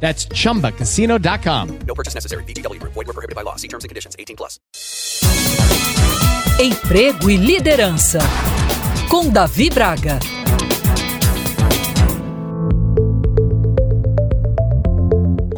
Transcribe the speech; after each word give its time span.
That's 0.00 0.26
chumbacasino.com. 0.32 1.78
No 1.86 1.94
purchase 1.94 2.14
necessary. 2.14 2.44
VGW 2.44 2.80
Group. 2.80 2.94
Void 2.94 3.06
were 3.08 3.12
prohibited 3.12 3.36
by 3.36 3.42
law. 3.42 3.56
See 3.56 3.68
terms 3.68 3.84
and 3.84 3.90
conditions. 3.90 4.16
18 4.18 4.36
plus. 4.36 4.58
Emprego 6.60 7.30
e 7.30 7.36
liderança. 7.36 8.18
Com 9.08 9.30
Davi 9.30 9.70
Braga. 9.70 10.18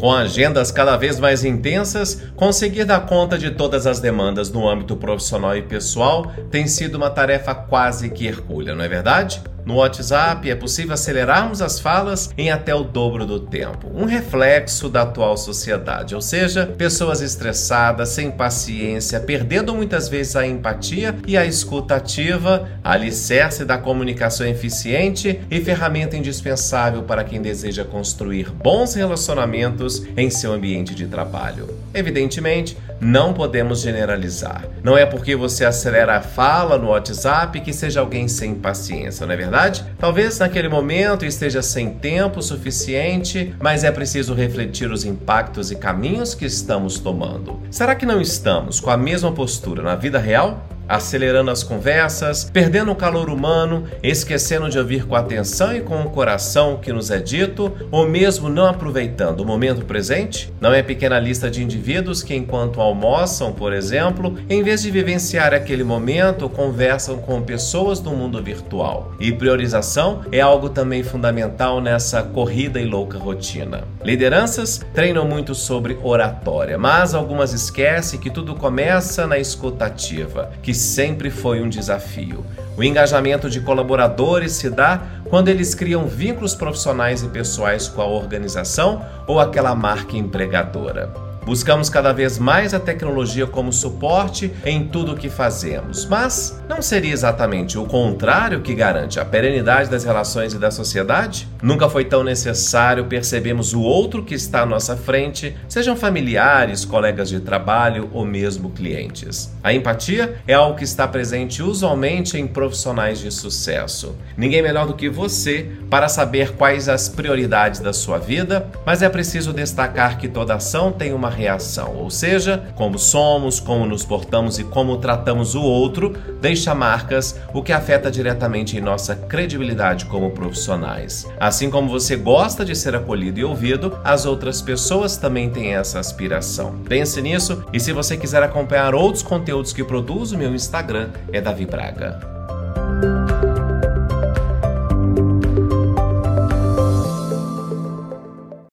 Com 0.01 0.11
agendas 0.11 0.71
cada 0.71 0.97
vez 0.97 1.19
mais 1.19 1.45
intensas, 1.45 2.23
conseguir 2.35 2.85
dar 2.85 3.05
conta 3.05 3.37
de 3.37 3.51
todas 3.51 3.85
as 3.85 3.99
demandas 3.99 4.49
no 4.49 4.67
âmbito 4.67 4.95
profissional 4.95 5.55
e 5.55 5.61
pessoal 5.61 6.25
tem 6.49 6.67
sido 6.67 6.95
uma 6.95 7.11
tarefa 7.11 7.53
quase 7.53 8.09
que 8.09 8.25
hercúlea, 8.25 8.73
não 8.73 8.83
é 8.83 8.87
verdade? 8.87 9.39
No 9.65 9.75
WhatsApp 9.75 10.49
é 10.49 10.55
possível 10.55 10.93
acelerarmos 10.93 11.61
as 11.61 11.79
falas 11.79 12.29
em 12.37 12.51
até 12.51 12.73
o 12.73 12.83
dobro 12.83 13.25
do 13.25 13.39
tempo, 13.39 13.91
um 13.93 14.05
reflexo 14.05 14.89
da 14.89 15.03
atual 15.03 15.37
sociedade, 15.37 16.15
ou 16.15 16.21
seja, 16.21 16.65
pessoas 16.65 17.21
estressadas, 17.21 18.09
sem 18.09 18.31
paciência, 18.31 19.19
perdendo 19.19 19.73
muitas 19.73 20.09
vezes 20.09 20.35
a 20.35 20.45
empatia 20.45 21.15
e 21.27 21.37
a 21.37 21.45
escuta 21.45 21.95
ativa, 21.95 22.69
alicerce 22.83 23.63
da 23.63 23.77
comunicação 23.77 24.47
eficiente 24.47 25.39
e 25.49 25.61
ferramenta 25.61 26.17
indispensável 26.17 27.03
para 27.03 27.23
quem 27.23 27.41
deseja 27.41 27.83
construir 27.83 28.49
bons 28.49 28.95
relacionamentos 28.95 30.03
em 30.17 30.29
seu 30.29 30.53
ambiente 30.53 30.95
de 30.95 31.05
trabalho. 31.07 31.69
Evidentemente, 31.93 32.77
não 32.99 33.33
podemos 33.33 33.81
generalizar. 33.81 34.65
Não 34.83 34.97
é 34.97 35.05
porque 35.05 35.35
você 35.35 35.65
acelera 35.65 36.17
a 36.17 36.21
fala 36.21 36.77
no 36.77 36.89
WhatsApp 36.89 37.59
que 37.61 37.73
seja 37.73 37.99
alguém 37.99 38.27
sem 38.27 38.55
paciência, 38.55 39.25
não 39.25 39.33
é 39.33 39.37
verdade? 39.51 39.85
Talvez 39.99 40.39
naquele 40.39 40.69
momento 40.69 41.25
esteja 41.25 41.61
sem 41.61 41.93
tempo 41.93 42.41
suficiente, 42.41 43.53
mas 43.59 43.83
é 43.83 43.91
preciso 43.91 44.33
refletir 44.33 44.89
os 44.89 45.03
impactos 45.03 45.69
e 45.71 45.75
caminhos 45.75 46.33
que 46.33 46.45
estamos 46.45 46.99
tomando. 46.99 47.59
Será 47.69 47.93
que 47.93 48.05
não 48.05 48.21
estamos 48.21 48.79
com 48.79 48.89
a 48.89 48.95
mesma 48.95 49.31
postura 49.33 49.83
na 49.83 49.95
vida 49.95 50.17
real? 50.17 50.65
Acelerando 50.91 51.49
as 51.49 51.63
conversas, 51.63 52.49
perdendo 52.51 52.91
o 52.91 52.95
calor 52.95 53.29
humano, 53.29 53.85
esquecendo 54.03 54.69
de 54.69 54.77
ouvir 54.77 55.05
com 55.05 55.15
atenção 55.15 55.75
e 55.75 55.81
com 55.81 56.01
o 56.01 56.09
coração 56.09 56.73
o 56.73 56.79
que 56.79 56.91
nos 56.91 57.09
é 57.09 57.19
dito, 57.19 57.71
ou 57.89 58.07
mesmo 58.07 58.49
não 58.49 58.67
aproveitando 58.67 59.39
o 59.39 59.45
momento 59.45 59.85
presente? 59.85 60.53
Não 60.59 60.73
é 60.73 60.83
pequena 60.83 61.19
lista 61.19 61.49
de 61.49 61.63
indivíduos 61.63 62.21
que, 62.21 62.35
enquanto 62.35 62.81
almoçam, 62.81 63.53
por 63.53 63.71
exemplo, 63.71 64.37
em 64.49 64.61
vez 64.61 64.81
de 64.81 64.91
vivenciar 64.91 65.53
aquele 65.53 65.83
momento, 65.83 66.49
conversam 66.49 67.17
com 67.17 67.41
pessoas 67.41 67.99
do 67.99 68.11
mundo 68.11 68.43
virtual. 68.43 69.13
E 69.19 69.31
priorização 69.31 70.21
é 70.31 70.41
algo 70.41 70.69
também 70.69 71.03
fundamental 71.03 71.79
nessa 71.79 72.21
corrida 72.21 72.79
e 72.79 72.85
louca 72.85 73.17
rotina. 73.17 73.83
Lideranças 74.03 74.81
treinam 74.93 75.25
muito 75.25 75.55
sobre 75.55 75.97
oratória, 76.03 76.77
mas 76.77 77.13
algumas 77.13 77.53
esquecem 77.53 78.19
que 78.19 78.29
tudo 78.29 78.55
começa 78.55 79.25
na 79.25 79.37
escutativa, 79.37 80.51
que 80.61 80.73
sempre 80.81 81.29
foi 81.29 81.61
um 81.61 81.69
desafio. 81.69 82.45
O 82.77 82.83
engajamento 82.83 83.49
de 83.49 83.61
colaboradores 83.61 84.53
se 84.53 84.69
dá 84.69 85.01
quando 85.29 85.49
eles 85.49 85.75
criam 85.75 86.07
vínculos 86.07 86.55
profissionais 86.55 87.23
e 87.23 87.27
pessoais 87.27 87.87
com 87.87 88.01
a 88.01 88.07
organização 88.07 89.05
ou 89.27 89.39
aquela 89.39 89.75
marca 89.75 90.17
empregadora. 90.17 91.30
Buscamos 91.43 91.89
cada 91.89 92.13
vez 92.13 92.37
mais 92.37 92.71
a 92.71 92.79
tecnologia 92.79 93.47
como 93.47 93.73
suporte 93.73 94.53
em 94.63 94.87
tudo 94.87 95.13
o 95.13 95.17
que 95.17 95.27
fazemos, 95.27 96.05
mas 96.05 96.61
não 96.69 96.83
seria 96.83 97.11
exatamente 97.11 97.79
o 97.79 97.85
contrário 97.85 98.61
que 98.61 98.75
garante 98.75 99.19
a 99.19 99.25
perenidade 99.25 99.89
das 99.89 100.03
relações 100.03 100.53
e 100.53 100.59
da 100.59 100.69
sociedade? 100.69 101.47
Nunca 101.61 101.89
foi 101.89 102.05
tão 102.05 102.23
necessário 102.23 103.05
percebermos 103.05 103.73
o 103.73 103.81
outro 103.81 104.23
que 104.23 104.35
está 104.35 104.61
à 104.61 104.65
nossa 104.67 104.95
frente, 104.95 105.55
sejam 105.67 105.95
familiares, 105.95 106.85
colegas 106.85 107.27
de 107.27 107.39
trabalho 107.39 108.09
ou 108.13 108.23
mesmo 108.23 108.69
clientes. 108.69 109.51
A 109.63 109.73
empatia 109.73 110.35
é 110.47 110.53
algo 110.53 110.77
que 110.77 110.83
está 110.83 111.07
presente 111.07 111.63
usualmente 111.63 112.37
em 112.37 112.45
profissionais 112.45 113.19
de 113.19 113.31
sucesso. 113.31 114.15
Ninguém 114.37 114.61
melhor 114.61 114.85
do 114.85 114.93
que 114.93 115.09
você 115.09 115.71
para 115.89 116.07
saber 116.07 116.53
quais 116.53 116.87
as 116.87 117.09
prioridades 117.09 117.79
da 117.79 117.93
sua 117.93 118.19
vida, 118.19 118.67
mas 118.85 119.01
é 119.01 119.09
preciso 119.09 119.51
destacar 119.51 120.19
que 120.19 120.27
toda 120.27 120.53
ação 120.53 120.91
tem 120.91 121.13
uma 121.13 121.30
reação, 121.31 121.95
ou 121.95 122.11
seja, 122.11 122.63
como 122.75 122.99
somos, 122.99 123.59
como 123.59 123.85
nos 123.85 124.05
portamos 124.05 124.59
e 124.59 124.63
como 124.63 124.97
tratamos 124.97 125.55
o 125.55 125.61
outro, 125.61 126.15
deixa 126.39 126.75
marcas, 126.75 127.39
o 127.53 127.63
que 127.63 127.73
afeta 127.73 128.11
diretamente 128.11 128.77
em 128.77 128.81
nossa 128.81 129.15
credibilidade 129.15 130.05
como 130.05 130.31
profissionais. 130.31 131.27
Assim 131.39 131.69
como 131.71 131.89
você 131.89 132.15
gosta 132.15 132.63
de 132.63 132.75
ser 132.75 132.95
acolhido 132.95 133.39
e 133.39 133.43
ouvido, 133.43 133.97
as 134.03 134.25
outras 134.25 134.61
pessoas 134.61 135.17
também 135.17 135.49
têm 135.49 135.73
essa 135.73 135.99
aspiração. 135.99 136.75
Pense 136.87 137.21
nisso 137.21 137.63
e 137.73 137.79
se 137.79 137.91
você 137.91 138.15
quiser 138.15 138.43
acompanhar 138.43 138.93
outros 138.93 139.23
conteúdos 139.23 139.73
que 139.73 139.83
produzo, 139.83 140.37
meu 140.37 140.53
Instagram 140.53 141.09
é 141.31 141.41
Davi 141.41 141.65
Braga. 141.65 143.50